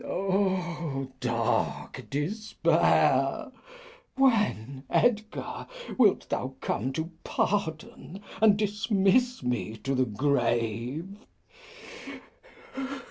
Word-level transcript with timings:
O 0.03 1.09
dark 1.19 2.07
Despair! 2.09 3.51
When, 4.15 4.83
Edgar, 4.89 5.67
wilt 5.95 6.27
thou 6.27 6.55
come 6.59 6.91
To 6.93 7.11
pardon, 7.23 8.23
and 8.41 8.57
dismiss 8.57 9.43
me 9.43 9.77
to 9.83 9.93
the 9.93 10.05
Grave 10.07 11.17